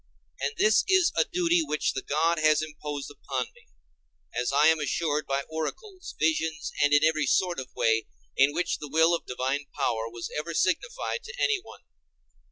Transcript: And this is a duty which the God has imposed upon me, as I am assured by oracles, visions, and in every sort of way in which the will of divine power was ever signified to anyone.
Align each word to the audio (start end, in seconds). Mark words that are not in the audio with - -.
And 0.39 0.55
this 0.57 0.83
is 0.87 1.11
a 1.15 1.25
duty 1.25 1.61
which 1.61 1.93
the 1.93 2.01
God 2.01 2.39
has 2.39 2.63
imposed 2.63 3.11
upon 3.11 3.45
me, 3.53 3.67
as 4.33 4.51
I 4.51 4.65
am 4.65 4.79
assured 4.79 5.27
by 5.27 5.43
oracles, 5.43 6.15
visions, 6.19 6.71
and 6.81 6.91
in 6.91 7.03
every 7.05 7.27
sort 7.27 7.59
of 7.59 7.69
way 7.75 8.07
in 8.35 8.51
which 8.51 8.79
the 8.79 8.89
will 8.89 9.13
of 9.13 9.27
divine 9.27 9.67
power 9.75 10.09
was 10.09 10.31
ever 10.35 10.55
signified 10.55 11.21
to 11.25 11.35
anyone. 11.39 11.81